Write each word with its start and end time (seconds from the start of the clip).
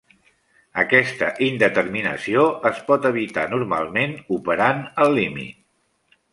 Aquesta 0.83 1.29
indeterminació 1.47 2.47
es 2.71 2.81
pot 2.89 3.07
evitar, 3.11 3.45
normalment, 3.55 4.19
operant 4.41 4.85
al 5.07 5.17
límit. 5.23 6.21